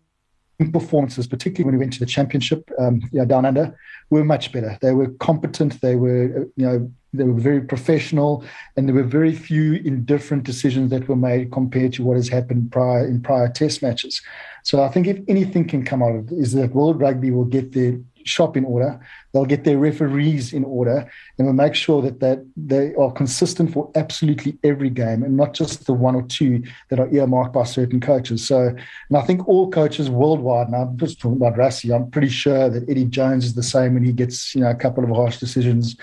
performances, 0.65 1.27
particularly 1.27 1.65
when 1.65 1.75
we 1.75 1.83
went 1.83 1.93
to 1.93 1.99
the 1.99 2.05
championship, 2.05 2.69
um, 2.79 3.01
you 3.11 3.19
know, 3.19 3.25
down 3.25 3.45
under, 3.45 3.77
were 4.09 4.23
much 4.23 4.51
better. 4.51 4.77
They 4.81 4.93
were 4.93 5.09
competent. 5.19 5.79
They 5.81 5.95
were, 5.95 6.47
you 6.55 6.65
know, 6.65 6.91
they 7.13 7.23
were 7.23 7.39
very 7.39 7.61
professional, 7.61 8.43
and 8.75 8.87
there 8.87 8.95
were 8.95 9.03
very 9.03 9.33
few 9.33 9.73
indifferent 9.73 10.43
decisions 10.43 10.89
that 10.91 11.07
were 11.07 11.15
made 11.15 11.51
compared 11.51 11.93
to 11.93 12.03
what 12.03 12.17
has 12.17 12.27
happened 12.27 12.71
prior 12.71 13.05
in 13.05 13.21
prior 13.21 13.49
Test 13.49 13.81
matches. 13.81 14.21
So 14.63 14.83
I 14.83 14.89
think 14.89 15.07
if 15.07 15.19
anything 15.27 15.67
can 15.67 15.85
come 15.85 16.03
out 16.03 16.15
of 16.15 16.31
it, 16.31 16.37
is 16.37 16.53
that 16.53 16.73
World 16.73 16.99
Rugby 16.99 17.31
will 17.31 17.45
get 17.45 17.73
their 17.73 17.99
shop 18.27 18.57
in 18.57 18.65
order. 18.65 18.99
They'll 19.33 19.45
get 19.45 19.63
their 19.63 19.77
referees 19.77 20.53
in 20.53 20.63
order, 20.63 21.09
and 21.37 21.47
will 21.47 21.53
make 21.53 21.75
sure 21.75 22.01
that 22.01 22.19
that 22.19 22.45
they 22.55 22.93
are 22.95 23.11
consistent 23.11 23.73
for 23.73 23.91
absolutely 23.95 24.57
every 24.63 24.89
game, 24.89 25.23
and 25.23 25.37
not 25.37 25.53
just 25.53 25.85
the 25.85 25.93
one 25.93 26.15
or 26.15 26.23
two 26.23 26.63
that 26.89 26.99
are 26.99 27.13
earmarked 27.13 27.53
by 27.53 27.63
certain 27.63 27.99
coaches. 27.99 28.45
So, 28.45 28.67
and 29.09 29.17
I 29.17 29.21
think 29.21 29.47
all 29.47 29.69
coaches 29.69 30.09
worldwide. 30.09 30.69
Now, 30.69 30.83
I'm 30.83 30.97
just 30.97 31.19
talking 31.19 31.37
about 31.37 31.55
Rassie. 31.55 31.95
I'm 31.95 32.09
pretty 32.11 32.29
sure 32.29 32.69
that 32.69 32.89
Eddie 32.89 33.05
Jones 33.05 33.45
is 33.45 33.55
the 33.55 33.63
same 33.63 33.93
when 33.93 34.03
he 34.03 34.11
gets 34.11 34.55
you 34.55 34.61
know 34.61 34.69
a 34.69 34.75
couple 34.75 35.03
of 35.03 35.09
harsh 35.09 35.37
decisions. 35.37 35.95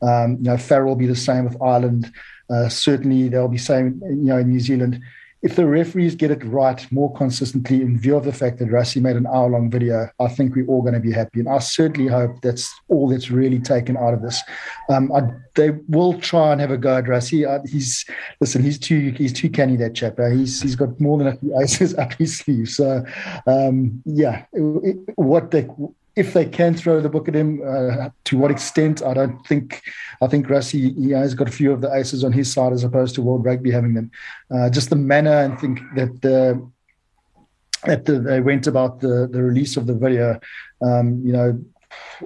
Um, 0.00 0.38
you 0.38 0.50
know, 0.50 0.56
Farrell 0.56 0.88
will 0.88 0.96
be 0.96 1.06
the 1.06 1.16
same 1.16 1.44
with 1.44 1.60
Ireland. 1.60 2.12
Uh, 2.50 2.68
certainly, 2.68 3.28
they'll 3.28 3.48
be 3.48 3.58
same 3.58 4.00
you 4.04 4.16
know 4.16 4.38
in 4.38 4.50
New 4.50 4.60
Zealand 4.60 5.02
if 5.42 5.56
the 5.56 5.66
referees 5.66 6.14
get 6.14 6.30
it 6.30 6.44
right 6.44 6.86
more 6.92 7.12
consistently 7.14 7.82
in 7.82 7.98
view 7.98 8.16
of 8.16 8.24
the 8.24 8.32
fact 8.32 8.58
that 8.58 8.68
Rassie 8.68 9.02
made 9.02 9.16
an 9.16 9.26
hour 9.26 9.50
long 9.50 9.70
video, 9.70 10.08
I 10.20 10.28
think 10.28 10.54
we're 10.54 10.66
all 10.66 10.82
going 10.82 10.94
to 10.94 11.00
be 11.00 11.12
happy. 11.12 11.40
And 11.40 11.48
I 11.48 11.58
certainly 11.58 12.08
hope 12.08 12.40
that's 12.42 12.72
all 12.88 13.08
that's 13.08 13.30
really 13.30 13.58
taken 13.58 13.96
out 13.96 14.14
of 14.14 14.22
this. 14.22 14.40
Um, 14.88 15.10
I, 15.12 15.22
they 15.56 15.70
will 15.88 16.20
try 16.20 16.52
and 16.52 16.60
have 16.60 16.70
a 16.70 16.78
go 16.78 16.96
at 16.96 17.04
Rassie. 17.04 17.46
Uh, 17.46 17.60
he's 17.66 18.04
listen, 18.40 18.62
he's 18.62 18.78
too 18.78 19.12
he's 19.16 19.32
too 19.32 19.50
canny 19.50 19.76
that 19.76 19.94
chap. 19.94 20.18
Uh, 20.20 20.30
he's 20.30 20.62
he's 20.62 20.76
got 20.76 20.98
more 21.00 21.18
than 21.18 21.26
a 21.26 21.36
few 21.36 21.58
aces 21.60 21.94
up 21.98 22.12
his 22.14 22.38
sleeve. 22.38 22.68
So 22.68 23.04
um, 23.48 24.00
yeah, 24.04 24.44
it, 24.52 24.60
it, 24.84 24.96
what 25.16 25.50
they 25.50 25.68
if 26.14 26.34
they 26.34 26.44
can 26.44 26.74
throw 26.74 27.00
the 27.00 27.08
book 27.08 27.28
at 27.28 27.34
him, 27.34 27.62
uh, 27.66 28.10
to 28.24 28.38
what 28.38 28.50
extent, 28.50 29.02
I 29.02 29.14
don't 29.14 29.44
think. 29.46 29.82
I 30.20 30.26
think 30.26 30.46
Rassie 30.46 30.96
he 30.96 31.10
has 31.10 31.34
got 31.34 31.48
a 31.48 31.52
few 31.52 31.72
of 31.72 31.80
the 31.80 31.92
aces 31.94 32.22
on 32.22 32.32
his 32.32 32.52
side 32.52 32.72
as 32.72 32.84
opposed 32.84 33.14
to 33.14 33.22
World 33.22 33.44
Rugby 33.44 33.70
having 33.70 33.94
them. 33.94 34.10
Uh, 34.50 34.68
just 34.68 34.90
the 34.90 34.96
manner 34.96 35.38
and 35.38 35.58
think 35.58 35.80
that 35.96 36.20
the, 36.20 36.70
that 37.84 38.04
the, 38.04 38.20
they 38.20 38.40
went 38.40 38.66
about 38.66 39.00
the 39.00 39.28
the 39.30 39.42
release 39.42 39.76
of 39.76 39.86
the 39.86 39.94
video. 39.94 40.38
Um, 40.82 41.22
you 41.24 41.32
know, 41.32 41.64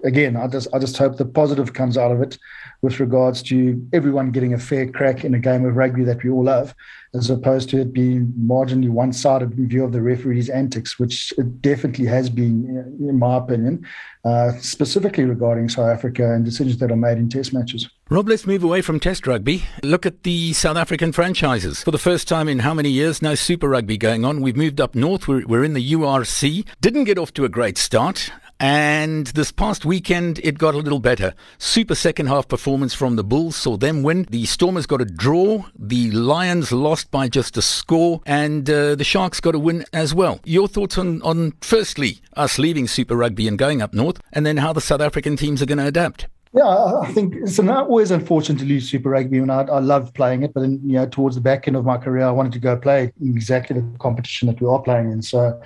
again, 0.02 0.36
I 0.36 0.48
just 0.48 0.68
I 0.74 0.78
just 0.78 0.96
hope 0.96 1.16
the 1.16 1.24
positive 1.24 1.72
comes 1.72 1.96
out 1.96 2.10
of 2.10 2.20
it 2.22 2.38
with 2.82 3.00
regards 3.00 3.42
to 3.44 3.80
everyone 3.92 4.30
getting 4.30 4.54
a 4.54 4.58
fair 4.58 4.90
crack 4.90 5.24
in 5.24 5.34
a 5.34 5.38
game 5.38 5.64
of 5.64 5.76
rugby 5.76 6.04
that 6.04 6.22
we 6.22 6.30
all 6.30 6.44
love, 6.44 6.74
as 7.14 7.30
opposed 7.30 7.68
to 7.70 7.80
it 7.80 7.92
being 7.92 8.32
marginally 8.38 8.90
one 8.90 9.12
sided 9.12 9.56
in 9.58 9.68
view 9.68 9.84
of 9.84 9.92
the 9.92 10.02
referee's 10.02 10.48
antics, 10.48 10.98
which 10.98 11.32
it 11.38 11.62
definitely 11.62 12.06
has 12.06 12.28
been, 12.28 12.96
in 13.00 13.18
my 13.18 13.36
opinion, 13.36 13.86
uh, 14.24 14.52
specifically 14.58 15.24
regarding 15.24 15.68
South 15.68 15.88
Africa 15.88 16.32
and 16.32 16.44
decisions 16.44 16.78
that 16.78 16.90
are 16.90 16.96
made 16.96 17.18
in 17.18 17.28
test 17.28 17.52
matches. 17.52 17.88
Rob, 18.08 18.28
let's 18.28 18.46
move 18.46 18.62
away 18.62 18.82
from 18.82 19.00
Test 19.00 19.26
rugby. 19.26 19.64
Look 19.82 20.06
at 20.06 20.22
the 20.22 20.52
South 20.52 20.76
African 20.76 21.10
franchises. 21.10 21.82
For 21.82 21.90
the 21.90 21.98
first 21.98 22.28
time 22.28 22.48
in 22.48 22.60
how 22.60 22.72
many 22.72 22.88
years? 22.88 23.20
No 23.20 23.34
Super 23.34 23.68
Rugby 23.68 23.98
going 23.98 24.24
on. 24.24 24.42
We've 24.42 24.56
moved 24.56 24.80
up 24.80 24.94
north. 24.94 25.26
We're, 25.26 25.44
we're 25.44 25.64
in 25.64 25.74
the 25.74 25.92
URC. 25.92 26.64
Didn't 26.80 27.04
get 27.04 27.18
off 27.18 27.34
to 27.34 27.44
a 27.44 27.48
great 27.48 27.76
start. 27.78 28.30
And 28.58 29.26
this 29.28 29.52
past 29.52 29.84
weekend, 29.84 30.40
it 30.42 30.58
got 30.58 30.74
a 30.74 30.78
little 30.78 30.98
better. 30.98 31.34
Super 31.58 31.94
second 31.94 32.26
half 32.26 32.48
performance 32.48 32.94
from 32.94 33.16
the 33.16 33.24
Bulls 33.24 33.56
saw 33.56 33.76
them 33.76 34.02
win. 34.02 34.26
The 34.30 34.46
Stormers 34.46 34.86
got 34.86 35.02
a 35.02 35.04
draw. 35.04 35.64
The 35.78 36.10
Lions 36.10 36.72
lost 36.72 37.10
by 37.10 37.28
just 37.28 37.56
a 37.56 37.62
score. 37.62 38.22
And 38.24 38.68
uh, 38.70 38.94
the 38.94 39.04
Sharks 39.04 39.40
got 39.40 39.54
a 39.54 39.58
win 39.58 39.84
as 39.92 40.14
well. 40.14 40.40
Your 40.44 40.68
thoughts 40.68 40.96
on, 40.96 41.20
on, 41.22 41.52
firstly, 41.60 42.20
us 42.34 42.58
leaving 42.58 42.88
Super 42.88 43.16
Rugby 43.16 43.46
and 43.46 43.58
going 43.58 43.82
up 43.82 43.92
north, 43.92 44.20
and 44.32 44.46
then 44.46 44.58
how 44.58 44.72
the 44.72 44.80
South 44.80 45.00
African 45.00 45.36
teams 45.36 45.60
are 45.60 45.66
going 45.66 45.78
to 45.78 45.86
adapt? 45.86 46.26
Yeah, 46.54 47.00
I 47.02 47.12
think 47.12 47.34
it's 47.34 47.58
always 47.58 48.10
unfortunate 48.10 48.58
to 48.60 48.64
lose 48.64 48.88
Super 48.88 49.10
Rugby, 49.10 49.38
and 49.38 49.52
I, 49.52 49.62
I 49.62 49.80
love 49.80 50.14
playing 50.14 50.42
it. 50.42 50.54
But 50.54 50.62
then, 50.62 50.80
you 50.82 50.94
know, 50.94 51.06
towards 51.06 51.34
the 51.34 51.42
back 51.42 51.68
end 51.68 51.76
of 51.76 51.84
my 51.84 51.98
career, 51.98 52.24
I 52.24 52.30
wanted 52.30 52.54
to 52.54 52.58
go 52.58 52.78
play 52.78 53.12
exactly 53.22 53.78
the 53.78 53.98
competition 53.98 54.48
that 54.48 54.58
we 54.58 54.66
are 54.66 54.80
playing 54.80 55.12
in. 55.12 55.20
So, 55.20 55.60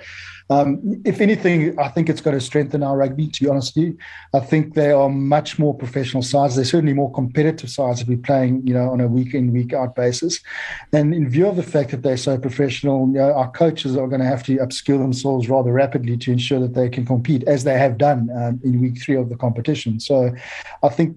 um, 0.51 1.01
if 1.05 1.21
anything, 1.21 1.79
I 1.79 1.87
think 1.87 2.09
it's 2.09 2.19
going 2.19 2.37
to 2.37 2.43
strengthen 2.43 2.83
our 2.83 2.97
rugby. 2.97 3.29
To 3.29 3.43
be 3.43 3.49
honest 3.49 3.73
with 3.73 3.85
you, 3.85 3.97
I 4.33 4.41
think 4.41 4.73
they 4.73 4.91
are 4.91 5.07
much 5.07 5.57
more 5.57 5.73
professional 5.73 6.23
sides. 6.23 6.57
They're 6.57 6.65
certainly 6.65 6.93
more 6.93 7.09
competitive 7.13 7.69
sides 7.69 8.01
if 8.01 8.09
we're 8.09 8.17
playing, 8.17 8.67
you 8.67 8.73
know, 8.73 8.91
on 8.91 8.99
a 8.99 9.07
week 9.07 9.33
in 9.33 9.53
week 9.53 9.71
out 9.71 9.95
basis. 9.95 10.41
And 10.91 11.15
in 11.15 11.29
view 11.29 11.47
of 11.47 11.55
the 11.55 11.63
fact 11.63 11.91
that 11.91 12.03
they're 12.03 12.17
so 12.17 12.37
professional, 12.37 13.07
you 13.07 13.13
know, 13.13 13.31
our 13.31 13.49
coaches 13.51 13.95
are 13.95 14.09
going 14.09 14.19
to 14.19 14.27
have 14.27 14.43
to 14.43 14.57
upskill 14.57 14.99
themselves 14.99 15.47
rather 15.47 15.71
rapidly 15.71 16.17
to 16.17 16.33
ensure 16.33 16.59
that 16.59 16.73
they 16.73 16.89
can 16.89 17.05
compete, 17.05 17.43
as 17.45 17.63
they 17.63 17.77
have 17.77 17.97
done 17.97 18.29
um, 18.35 18.59
in 18.61 18.81
week 18.81 19.01
three 19.01 19.15
of 19.15 19.29
the 19.29 19.37
competition. 19.37 20.01
So, 20.01 20.35
I 20.83 20.89
think 20.89 21.15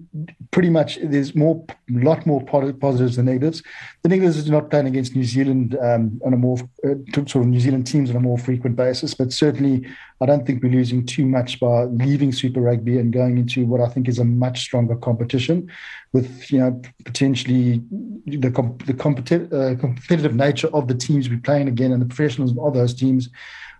pretty 0.51 0.69
much 0.69 0.97
there's 1.03 1.35
more, 1.35 1.61
a 1.69 1.99
lot 2.05 2.25
more 2.25 2.41
positives 2.41 3.17
than 3.17 3.25
negatives. 3.25 3.61
The 4.03 4.09
negatives 4.09 4.37
is 4.37 4.49
not 4.49 4.69
playing 4.69 4.87
against 4.87 5.13
New 5.13 5.25
Zealand 5.25 5.77
um, 5.81 6.21
on 6.25 6.33
a 6.33 6.37
more 6.37 6.57
uh, 6.85 6.95
sort 7.27 7.35
of 7.35 7.47
New 7.47 7.59
Zealand 7.59 7.85
teams 7.85 8.09
on 8.09 8.15
a 8.15 8.21
more 8.21 8.37
frequent 8.37 8.77
basis, 8.77 9.13
but 9.13 9.24
but 9.25 9.33
certainly 9.33 9.87
I 10.21 10.27
don't 10.27 10.45
think 10.45 10.61
we're 10.61 10.71
losing 10.71 11.03
too 11.03 11.25
much 11.25 11.59
by 11.59 11.85
leaving 11.85 12.31
Super 12.31 12.61
Rugby 12.61 12.99
and 12.99 13.11
going 13.11 13.39
into 13.39 13.65
what 13.65 13.81
I 13.81 13.87
think 13.87 14.07
is 14.07 14.19
a 14.19 14.23
much 14.23 14.59
stronger 14.59 14.95
competition, 14.95 15.71
with 16.13 16.51
you 16.51 16.59
know 16.59 16.79
potentially 17.05 17.81
the 18.27 18.51
the 18.85 18.93
competitive 18.93 19.51
uh, 19.51 19.75
competitive 19.79 20.35
nature 20.35 20.67
of 20.73 20.87
the 20.87 20.93
teams 20.93 21.27
we're 21.27 21.39
playing 21.39 21.67
again 21.67 21.91
and 21.91 22.01
the 22.01 22.05
professionalism 22.05 22.59
of 22.59 22.75
those 22.75 22.93
teams 22.93 23.29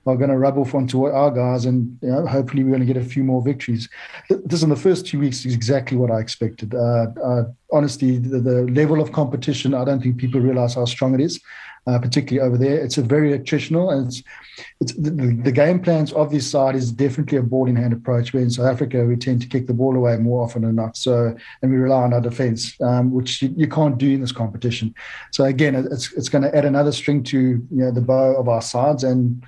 are 0.07 0.17
going 0.17 0.29
to 0.29 0.37
rub 0.37 0.57
off 0.57 0.73
onto 0.73 1.05
our 1.05 1.29
guys, 1.29 1.65
and 1.65 1.97
you 2.01 2.09
know, 2.09 2.25
hopefully 2.25 2.63
we're 2.63 2.75
going 2.75 2.87
to 2.87 2.93
get 2.93 2.97
a 2.97 3.05
few 3.05 3.23
more 3.23 3.41
victories. 3.43 3.87
This 4.29 4.63
in 4.63 4.69
the 4.69 4.75
first 4.75 5.05
two 5.05 5.19
weeks 5.19 5.45
is 5.45 5.53
exactly 5.53 5.95
what 5.95 6.09
I 6.09 6.19
expected. 6.19 6.73
Uh, 6.73 7.07
uh, 7.23 7.43
honestly, 7.71 8.17
the, 8.17 8.39
the, 8.39 8.63
level 8.63 8.99
of 8.99 9.11
competition, 9.11 9.73
I 9.75 9.85
don't 9.85 10.01
think 10.01 10.17
people 10.17 10.41
realize 10.41 10.73
how 10.73 10.85
strong 10.85 11.13
it 11.13 11.21
is 11.21 11.39
uh, 11.87 11.99
particularly 11.99 12.47
over 12.47 12.57
there. 12.57 12.83
It's 12.83 12.97
a 12.97 13.01
very 13.01 13.37
attritional, 13.37 13.93
and 13.93 14.07
it's, 14.07 14.23
it's 14.81 14.93
the, 14.93 15.11
the, 15.11 15.51
game 15.51 15.79
plans 15.79 16.11
of 16.13 16.31
this 16.31 16.49
side 16.49 16.75
is 16.75 16.91
definitely 16.91 17.37
a 17.37 17.43
ball 17.43 17.67
in 17.67 17.75
hand 17.75 17.93
approach. 17.93 18.33
Where 18.33 18.43
in 18.43 18.49
South 18.49 18.65
Africa 18.65 19.05
we 19.05 19.15
tend 19.15 19.41
to 19.41 19.47
kick 19.47 19.67
the 19.67 19.73
ball 19.73 19.95
away 19.95 20.17
more 20.17 20.43
often 20.43 20.63
than 20.63 20.75
not, 20.75 20.97
so 20.97 21.35
and 21.61 21.71
we 21.71 21.77
rely 21.77 22.03
on 22.03 22.13
our 22.13 22.21
defence, 22.21 22.79
um, 22.81 23.11
which 23.11 23.41
you, 23.41 23.53
you, 23.55 23.67
can't 23.67 23.97
do 23.97 24.11
in 24.11 24.21
this 24.21 24.31
competition. 24.31 24.95
So 25.31 25.43
again, 25.43 25.75
it's 25.75 26.11
it's 26.13 26.29
going 26.29 26.43
to 26.43 26.55
add 26.55 26.65
another 26.65 26.91
string 26.91 27.23
to 27.23 27.39
you 27.39 27.65
know 27.69 27.91
the 27.91 28.01
bow 28.01 28.35
of 28.35 28.49
our 28.49 28.61
sides, 28.61 29.03
and 29.03 29.43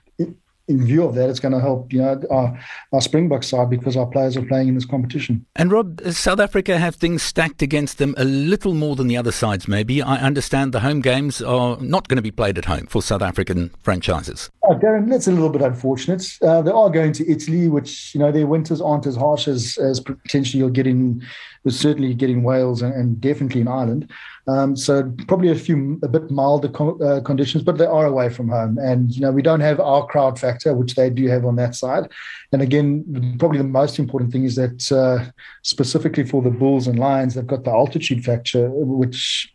in 0.68 0.86
view 0.86 1.04
of 1.04 1.16
that, 1.16 1.30
it's 1.30 1.40
going 1.40 1.54
to 1.54 1.60
help 1.60 1.92
you 1.94 2.02
know 2.02 2.22
our, 2.30 2.60
our 2.94 3.02
Springbok 3.02 3.44
side 3.44 3.70
because 3.70 3.96
our 3.96 4.06
players 4.06 4.36
are 4.36 4.46
playing 4.46 4.68
in 4.68 4.76
this 4.76 4.86
competition. 4.86 5.46
And 5.56 5.72
Rob, 5.72 6.02
South 6.12 6.40
Africa 6.40 6.78
have 6.78 6.96
things 6.96 7.24
stacked 7.24 7.62
against 7.62 7.98
them 7.98 8.14
a 8.18 8.24
little 8.24 8.74
more 8.74 8.96
than 8.96 9.08
the 9.08 9.18
other 9.18 9.32
sides. 9.32 9.68
Maybe 9.68 10.02
I 10.02 10.18
understand 10.18 10.74
the 10.74 10.82
home 10.82 11.02
games 11.02 11.42
are 11.42 11.78
not 11.80 12.08
going 12.08 12.18
to 12.18 12.22
be 12.22 12.32
played 12.32 12.58
at 12.58 12.66
home 12.66 12.88
for 12.88 13.02
South 13.02 13.22
African 13.22 13.72
franchises. 13.82 14.50
Oh, 14.64 14.76
Darren, 14.76 15.10
that's 15.10 15.28
a 15.28 15.32
little 15.32 15.50
bit 15.50 15.62
unfortunate. 15.62 16.28
Uh, 16.42 16.62
they 16.62 16.72
are 16.72 16.90
going 16.90 17.14
to 17.14 17.30
Italy, 17.30 17.70
which 17.70 18.14
you 18.14 18.20
know 18.20 18.32
their 18.32 18.48
winters 18.48 18.82
aren't 18.82 19.08
as 19.08 19.16
harsh 19.16 19.48
as 19.48 19.78
as 19.78 20.00
potentially 20.00 20.60
you'll 20.60 20.70
get 20.70 20.88
in, 20.88 21.26
certainly 21.72 22.14
getting 22.14 22.44
Wales 22.44 22.82
and, 22.82 22.94
and 22.94 23.20
definitely 23.20 23.62
in 23.62 23.68
Ireland. 23.68 24.12
Um, 24.48 24.76
so 24.76 25.12
probably 25.28 25.50
a 25.50 25.56
few 25.56 26.00
a 26.04 26.08
bit 26.08 26.32
milder 26.32 26.70
co- 26.70 26.98
uh, 27.00 27.22
conditions, 27.22 27.64
but 27.64 27.78
they 27.78 27.86
are 27.86 28.06
away 28.06 28.30
from 28.30 28.48
home, 28.50 28.78
and 28.78 29.14
you 29.14 29.22
know 29.22 29.32
we 29.32 29.42
don't 29.42 29.60
have 29.60 29.80
our 29.80 30.06
crowd 30.06 30.40
factor, 30.40 30.74
which 30.74 30.96
they 30.96 31.10
do 31.10 31.28
have 31.28 31.46
on 31.46 31.58
that 31.58 31.76
side. 31.76 32.10
And 32.54 32.62
again, 32.62 33.36
probably 33.40 33.58
the 33.58 33.66
most 33.66 34.00
important 34.00 34.32
thing 34.32 34.46
is 34.46 34.56
that 34.56 34.92
uh, 34.92 35.30
specifically 35.64 36.24
for 36.24 36.42
the 36.42 36.50
Bulls 36.50 36.88
and 36.88 36.98
Lions, 36.98 37.34
they've 37.34 37.46
got 37.46 37.66
the 37.66 37.72
altitude 37.72 38.24
factor, 38.24 38.70
which 38.70 39.54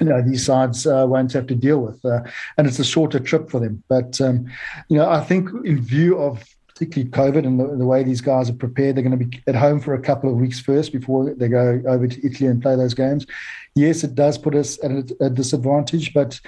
you 0.00 0.06
know 0.06 0.20
these 0.22 0.44
sides 0.44 0.86
uh, 0.86 1.06
won't 1.06 1.32
have 1.32 1.46
to 1.46 1.54
deal 1.54 1.80
with, 1.80 2.04
uh, 2.04 2.20
and 2.58 2.66
it's 2.66 2.80
a 2.80 2.84
shorter 2.84 3.20
trip 3.20 3.48
for 3.48 3.60
them. 3.60 3.84
But 3.88 4.20
um, 4.20 4.46
you 4.88 4.98
know, 4.98 5.08
I 5.08 5.20
think 5.20 5.50
in 5.64 5.80
view 5.82 6.18
of 6.18 6.44
particularly 6.76 7.10
COVID 7.10 7.46
and 7.46 7.58
the, 7.58 7.74
the, 7.74 7.86
way 7.86 8.02
these 8.02 8.20
guys 8.20 8.50
are 8.50 8.54
prepared. 8.54 8.96
They're 8.96 9.02
going 9.02 9.18
to 9.18 9.24
be 9.24 9.42
at 9.46 9.54
home 9.54 9.80
for 9.80 9.94
a 9.94 10.00
couple 10.00 10.30
of 10.30 10.36
weeks 10.36 10.60
first 10.60 10.92
before 10.92 11.32
they 11.32 11.48
go 11.48 11.80
over 11.86 12.06
to 12.06 12.26
Italy 12.26 12.50
and 12.50 12.60
play 12.60 12.76
those 12.76 12.92
games. 12.92 13.26
Yes, 13.74 14.04
it 14.04 14.14
does 14.14 14.36
put 14.36 14.54
us 14.54 14.78
at 14.84 14.90
a, 14.90 15.16
a 15.20 15.30
disadvantage, 15.30 16.12
but 16.12 16.38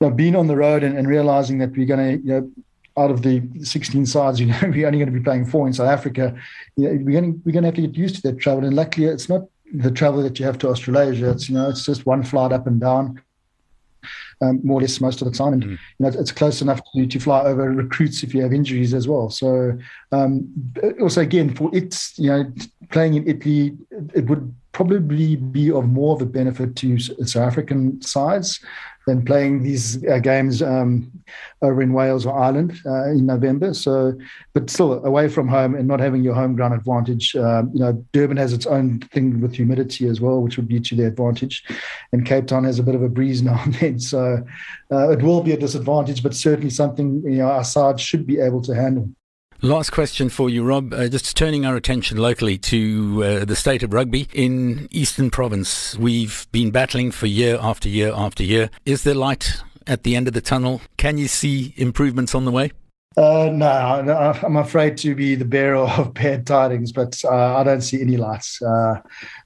you 0.00 0.08
know, 0.08 0.14
being 0.14 0.36
on 0.36 0.48
the 0.48 0.56
road 0.56 0.82
and, 0.82 0.98
and 0.98 1.08
realizing 1.08 1.58
that 1.58 1.70
we're 1.74 1.86
going 1.86 2.18
to, 2.20 2.26
you 2.26 2.32
know, 2.40 2.50
out 2.98 3.10
of 3.10 3.22
the 3.22 3.42
16 3.62 4.04
sides, 4.04 4.38
you 4.38 4.46
know, 4.46 4.58
we're 4.64 4.86
only 4.86 4.98
going 4.98 5.12
to 5.12 5.18
be 5.18 5.24
playing 5.24 5.46
four 5.46 5.66
in 5.66 5.72
South 5.72 5.88
Africa. 5.88 6.38
You 6.76 6.88
know, 6.88 7.02
we're 7.02 7.18
going 7.18 7.32
to, 7.32 7.40
we're 7.46 7.52
going 7.52 7.62
to 7.62 7.68
have 7.68 7.76
to 7.76 7.86
get 7.86 7.96
used 7.96 8.16
to 8.16 8.22
that 8.22 8.38
travel. 8.38 8.64
And 8.64 8.76
luckily, 8.76 9.06
it's 9.06 9.30
not 9.30 9.46
the 9.72 9.90
travel 9.90 10.22
that 10.24 10.38
you 10.38 10.44
have 10.44 10.58
to 10.58 10.68
Australasia. 10.68 11.30
It's 11.30 11.48
you 11.48 11.54
know, 11.54 11.70
it's 11.70 11.86
just 11.86 12.04
one 12.04 12.22
flight 12.22 12.52
up 12.52 12.66
and 12.66 12.78
down 12.78 13.22
um, 14.40 14.60
more 14.64 14.78
or 14.78 14.82
less 14.82 15.00
most 15.00 15.20
of 15.22 15.30
the 15.30 15.36
time. 15.36 15.52
And 15.54 15.64
mm. 15.64 15.70
you 15.70 15.78
know, 15.98 16.08
it's 16.08 16.32
close 16.32 16.62
enough 16.62 16.80
to, 16.94 17.06
to 17.06 17.20
fly 17.20 17.42
over 17.42 17.70
recruits 17.70 18.22
if 18.22 18.34
you 18.34 18.42
have 18.42 18.52
injuries 18.52 18.94
as 18.94 19.06
well. 19.06 19.30
So 19.30 19.78
um, 20.12 20.48
also 21.00 21.20
again 21.20 21.54
for 21.54 21.70
it's 21.72 22.18
you 22.18 22.30
know 22.30 22.52
playing 22.90 23.14
in 23.14 23.28
Italy, 23.28 23.76
it 24.14 24.26
would 24.26 24.54
probably 24.72 25.36
be 25.36 25.70
of 25.70 25.86
more 25.86 26.14
of 26.14 26.22
a 26.22 26.26
benefit 26.26 26.76
to 26.76 26.98
South 26.98 27.36
African 27.36 28.00
sides 28.02 28.60
than 29.06 29.24
playing 29.24 29.62
these 29.62 30.04
uh, 30.06 30.18
games 30.18 30.62
um, 30.62 31.10
over 31.62 31.82
in 31.82 31.92
Wales 31.92 32.26
or 32.26 32.38
Ireland 32.38 32.78
uh, 32.86 33.10
in 33.10 33.26
November. 33.26 33.72
So, 33.74 34.14
but 34.52 34.70
still 34.70 35.04
away 35.04 35.28
from 35.28 35.48
home 35.48 35.74
and 35.74 35.88
not 35.88 36.00
having 36.00 36.22
your 36.22 36.34
home 36.34 36.54
ground 36.54 36.74
advantage. 36.74 37.34
Um, 37.34 37.70
you 37.72 37.80
know, 37.80 38.04
Durban 38.12 38.36
has 38.36 38.52
its 38.52 38.66
own 38.66 39.00
thing 39.00 39.40
with 39.40 39.54
humidity 39.54 40.06
as 40.06 40.20
well, 40.20 40.40
which 40.42 40.56
would 40.56 40.68
be 40.68 40.80
to 40.80 40.94
their 40.94 41.08
advantage, 41.08 41.64
and 42.12 42.26
Cape 42.26 42.46
Town 42.46 42.64
has 42.64 42.78
a 42.78 42.82
bit 42.82 42.94
of 42.94 43.02
a 43.02 43.08
breeze 43.08 43.42
now 43.50 43.60
and 43.64 43.74
then. 43.74 43.98
So, 43.98 44.44
uh, 44.92 45.10
it 45.10 45.22
will 45.22 45.42
be 45.42 45.52
a 45.52 45.56
disadvantage, 45.56 46.22
but 46.22 46.34
certainly 46.34 46.70
something 46.70 47.22
you 47.24 47.38
know 47.38 47.48
our 47.48 47.64
side 47.64 47.98
should 47.98 48.26
be 48.26 48.38
able 48.38 48.62
to 48.62 48.74
handle. 48.74 49.10
Last 49.62 49.90
question 49.90 50.30
for 50.30 50.48
you, 50.48 50.64
Rob. 50.64 50.94
Uh, 50.94 51.06
just 51.08 51.36
turning 51.36 51.66
our 51.66 51.76
attention 51.76 52.16
locally 52.16 52.56
to 52.56 53.22
uh, 53.22 53.44
the 53.44 53.54
state 53.54 53.82
of 53.82 53.92
rugby 53.92 54.26
in 54.32 54.88
Eastern 54.90 55.30
Province. 55.30 55.94
We've 55.98 56.46
been 56.50 56.70
battling 56.70 57.10
for 57.10 57.26
year 57.26 57.58
after 57.60 57.86
year 57.86 58.10
after 58.16 58.42
year. 58.42 58.70
Is 58.86 59.02
there 59.02 59.12
light 59.12 59.60
at 59.86 60.02
the 60.02 60.16
end 60.16 60.28
of 60.28 60.32
the 60.32 60.40
tunnel? 60.40 60.80
Can 60.96 61.18
you 61.18 61.28
see 61.28 61.74
improvements 61.76 62.34
on 62.34 62.46
the 62.46 62.50
way? 62.50 62.72
Uh, 63.18 63.50
no, 63.52 63.66
I'm 64.42 64.56
afraid 64.56 64.96
to 64.98 65.14
be 65.14 65.34
the 65.34 65.44
bearer 65.44 65.76
of 65.98 66.14
bad 66.14 66.46
tidings, 66.46 66.90
but 66.90 67.22
uh, 67.26 67.56
I 67.56 67.62
don't 67.62 67.82
see 67.82 68.00
any 68.00 68.16
lights. 68.16 68.62
Uh, 68.62 69.02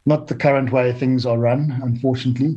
not 0.07 0.29
the 0.29 0.37
current 0.37 0.71
way 0.71 0.93
things 0.93 1.27
are 1.27 1.39
run, 1.39 1.81
unfortunately. 1.83 2.55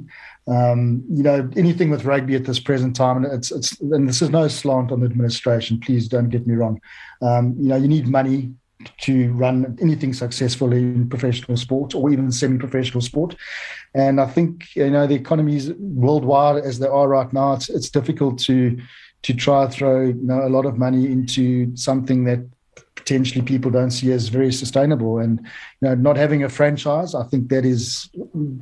Um, 0.47 1.03
you 1.09 1.23
know, 1.23 1.49
anything 1.57 1.89
with 1.89 2.05
rugby 2.05 2.35
at 2.35 2.45
this 2.45 2.59
present 2.59 2.95
time, 2.95 3.17
and 3.17 3.33
it's 3.33 3.51
it's 3.51 3.79
and 3.81 4.07
this 4.07 4.21
is 4.21 4.29
no 4.29 4.47
slant 4.47 4.91
on 4.91 5.01
the 5.01 5.05
administration. 5.05 5.79
Please 5.79 6.07
don't 6.07 6.29
get 6.29 6.47
me 6.47 6.55
wrong. 6.55 6.79
Um, 7.21 7.55
you 7.59 7.67
know, 7.67 7.75
you 7.75 7.87
need 7.87 8.07
money 8.07 8.53
to 9.01 9.33
run 9.33 9.77
anything 9.81 10.13
successfully 10.13 10.79
in 10.79 11.09
professional 11.09 11.57
sport 11.57 11.95
or 11.95 12.09
even 12.11 12.31
semi-professional 12.31 13.01
sport. 13.01 13.35
And 13.93 14.21
I 14.21 14.27
think 14.27 14.75
you 14.75 14.89
know 14.89 15.07
the 15.07 15.15
economies 15.15 15.71
worldwide 15.73 16.63
as 16.63 16.79
they 16.79 16.87
are 16.87 17.07
right 17.07 17.31
now, 17.33 17.53
it's 17.53 17.69
it's 17.69 17.89
difficult 17.89 18.39
to 18.39 18.77
to 19.23 19.33
try 19.33 19.67
throw 19.67 20.01
you 20.01 20.13
know 20.13 20.45
a 20.45 20.49
lot 20.49 20.65
of 20.65 20.77
money 20.77 21.07
into 21.07 21.75
something 21.75 22.23
that 22.25 22.47
potentially 23.07 23.41
people 23.41 23.71
don't 23.71 23.91
see 23.91 24.11
as 24.11 24.27
very 24.27 24.51
sustainable. 24.51 25.17
And 25.19 25.39
you 25.81 25.87
know, 25.87 25.95
not 25.95 26.17
having 26.17 26.43
a 26.43 26.49
franchise, 26.49 27.15
I 27.15 27.23
think 27.23 27.47
that 27.49 27.63
is 27.63 28.09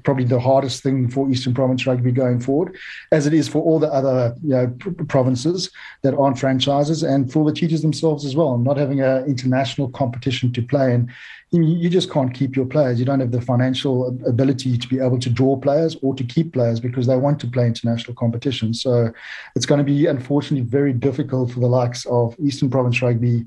probably 0.03 0.25
the 0.25 0.39
hardest 0.39 0.83
thing 0.83 1.09
for 1.09 1.27
Eastern 1.31 1.55
Province 1.55 1.87
rugby 1.87 2.11
going 2.11 2.39
forward, 2.39 2.77
as 3.11 3.25
it 3.25 3.33
is 3.33 3.47
for 3.47 3.63
all 3.63 3.79
the 3.79 3.91
other 3.91 4.35
you 4.43 4.49
know 4.49 4.67
provinces 5.07 5.71
that 6.03 6.13
aren't 6.13 6.37
franchises, 6.37 7.01
and 7.01 7.31
for 7.31 7.43
the 7.43 7.53
Cheetahs 7.53 7.81
themselves 7.81 8.23
as 8.23 8.35
well. 8.35 8.57
Not 8.59 8.77
having 8.77 9.01
an 9.01 9.25
international 9.25 9.89
competition 9.89 10.53
to 10.53 10.61
play 10.61 10.93
and 10.93 11.09
you 11.51 11.89
just 11.89 12.11
can't 12.11 12.33
keep 12.33 12.55
your 12.55 12.65
players. 12.65 12.99
You 12.99 13.05
don't 13.05 13.19
have 13.19 13.31
the 13.31 13.41
financial 13.41 14.07
ability 14.27 14.77
to 14.77 14.87
be 14.87 14.99
able 14.99 15.19
to 15.19 15.29
draw 15.29 15.55
players 15.55 15.95
or 16.01 16.13
to 16.15 16.23
keep 16.23 16.53
players 16.53 16.79
because 16.79 17.07
they 17.07 17.15
want 17.15 17.39
to 17.41 17.47
play 17.47 17.65
international 17.65 18.13
competition. 18.15 18.73
So 18.73 19.11
it's 19.55 19.65
going 19.65 19.77
to 19.77 19.83
be, 19.83 20.07
unfortunately, 20.07 20.67
very 20.67 20.91
difficult 20.91 21.51
for 21.51 21.59
the 21.59 21.67
likes 21.67 22.05
of 22.07 22.35
Eastern 22.43 22.69
Province 22.69 23.01
Rugby, 23.01 23.45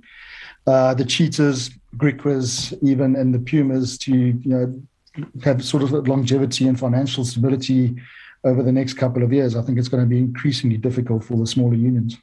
uh, 0.66 0.94
the 0.94 1.04
Cheetahs, 1.04 1.70
Griquas, 1.96 2.76
even, 2.82 3.16
and 3.16 3.34
the 3.34 3.38
Pumas 3.38 3.98
to 3.98 4.12
you 4.12 4.40
know 4.44 4.82
have 5.42 5.64
sort 5.64 5.82
of 5.82 5.92
longevity 5.92 6.68
and 6.68 6.78
financial 6.78 7.24
stability 7.24 7.96
over 8.44 8.62
the 8.62 8.72
next 8.72 8.94
couple 8.94 9.22
of 9.22 9.32
years. 9.32 9.56
I 9.56 9.62
think 9.62 9.78
it's 9.78 9.88
going 9.88 10.02
to 10.02 10.08
be 10.08 10.18
increasingly 10.18 10.76
difficult 10.76 11.24
for 11.24 11.36
the 11.36 11.46
smaller 11.46 11.74
unions. 11.74 12.16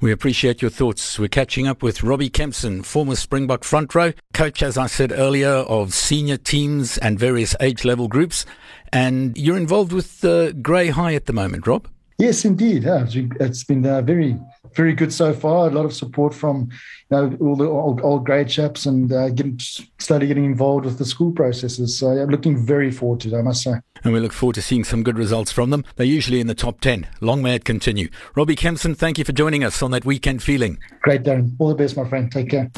We 0.00 0.12
appreciate 0.12 0.62
your 0.62 0.70
thoughts. 0.70 1.18
We're 1.18 1.28
catching 1.28 1.66
up 1.66 1.82
with 1.82 2.02
Robbie 2.02 2.30
Kempson, 2.30 2.82
former 2.82 3.14
Springbok 3.14 3.64
front 3.64 3.94
row, 3.94 4.12
coach, 4.32 4.62
as 4.62 4.78
I 4.78 4.86
said 4.86 5.12
earlier, 5.12 5.48
of 5.48 5.94
senior 5.94 6.36
teams 6.36 6.98
and 6.98 7.18
various 7.18 7.54
age 7.60 7.84
level 7.84 8.08
groups. 8.08 8.46
And 8.92 9.36
you're 9.36 9.56
involved 9.56 9.92
with 9.92 10.24
uh, 10.24 10.52
Grey 10.52 10.88
High 10.88 11.14
at 11.14 11.26
the 11.26 11.32
moment, 11.32 11.66
Rob? 11.66 11.88
Yes, 12.20 12.44
indeed. 12.44 12.82
Yeah, 12.82 13.06
it's 13.40 13.64
been 13.64 13.86
uh, 13.86 14.02
very, 14.02 14.38
very 14.76 14.92
good 14.92 15.10
so 15.10 15.32
far. 15.32 15.68
A 15.68 15.70
lot 15.70 15.86
of 15.86 15.94
support 15.94 16.34
from 16.34 16.68
you 17.10 17.16
know 17.16 17.34
all 17.40 17.56
the 17.56 17.64
old, 17.64 18.02
old 18.02 18.26
grade 18.26 18.50
chaps 18.50 18.84
and 18.84 19.10
uh, 19.10 19.30
getting 19.30 19.58
slowly 19.98 20.26
getting 20.26 20.44
involved 20.44 20.84
with 20.84 20.98
the 20.98 21.06
school 21.06 21.32
processes. 21.32 21.98
So 21.98 22.08
I'm 22.08 22.28
looking 22.28 22.62
very 22.62 22.90
forward 22.90 23.20
to 23.20 23.28
it, 23.28 23.34
I 23.34 23.40
must 23.40 23.62
say. 23.62 23.72
And 24.04 24.12
we 24.12 24.20
look 24.20 24.34
forward 24.34 24.54
to 24.56 24.62
seeing 24.62 24.84
some 24.84 25.02
good 25.02 25.16
results 25.16 25.50
from 25.50 25.70
them. 25.70 25.82
They're 25.96 26.04
usually 26.04 26.40
in 26.40 26.46
the 26.46 26.54
top 26.54 26.82
10. 26.82 27.08
Long 27.22 27.42
may 27.42 27.54
it 27.54 27.64
continue. 27.64 28.10
Robbie 28.34 28.56
Kempson, 28.56 28.94
thank 28.94 29.16
you 29.16 29.24
for 29.24 29.32
joining 29.32 29.64
us 29.64 29.82
on 29.82 29.90
that 29.92 30.04
weekend 30.04 30.42
feeling. 30.42 30.78
Great, 31.00 31.22
Darren. 31.22 31.56
All 31.58 31.68
the 31.68 31.74
best, 31.74 31.96
my 31.96 32.06
friend. 32.06 32.30
Take 32.30 32.50
care. 32.50 32.70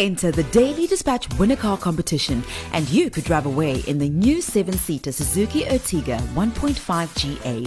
Enter 0.00 0.30
the 0.30 0.44
Daily 0.44 0.86
Dispatch 0.86 1.28
Winner 1.38 1.56
Car 1.56 1.76
competition, 1.76 2.42
and 2.72 2.88
you 2.88 3.10
could 3.10 3.24
drive 3.24 3.44
away 3.44 3.80
in 3.80 3.98
the 3.98 4.08
new 4.08 4.40
seven 4.40 4.72
seater 4.72 5.12
Suzuki 5.12 5.64
Ertiga 5.64 6.18
1.5 6.28 7.42
GA. 7.42 7.66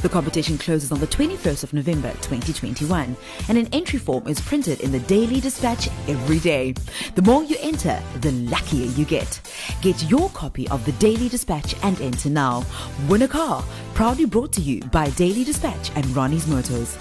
The 0.00 0.08
competition 0.08 0.56
closes 0.56 0.90
on 0.92 0.98
the 0.98 1.06
21st 1.06 1.62
of 1.62 1.74
November 1.74 2.10
2021, 2.22 3.14
and 3.50 3.58
an 3.58 3.68
entry 3.70 3.98
form 3.98 4.26
is 4.26 4.40
printed 4.40 4.80
in 4.80 4.92
the 4.92 5.00
Daily 5.00 5.40
Dispatch 5.40 5.88
every 6.08 6.38
day. 6.38 6.72
The 7.16 7.22
more 7.22 7.44
you 7.44 7.56
enter, 7.60 8.02
the 8.22 8.32
luckier 8.32 8.86
you 8.92 9.04
get. 9.04 9.38
Get 9.82 10.10
your 10.10 10.30
copy 10.30 10.66
of 10.70 10.86
the 10.86 10.92
Daily 10.92 11.28
Dispatch 11.28 11.74
and 11.82 12.00
enter 12.00 12.30
now. 12.30 12.64
Win 13.10 13.20
a 13.20 13.28
car, 13.28 13.62
proudly 13.92 14.24
brought 14.24 14.54
to 14.54 14.62
you 14.62 14.80
by 14.84 15.10
Daily 15.10 15.44
Dispatch 15.44 15.90
and 15.96 16.06
Ronnie's 16.16 16.46
Motors. 16.46 16.96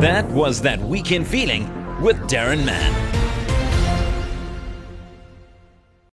That 0.00 0.26
was 0.30 0.62
that 0.62 0.80
weekend 0.80 1.26
feeling 1.26 1.64
with 2.00 2.16
Darren 2.30 2.64
Mann. 2.64 3.21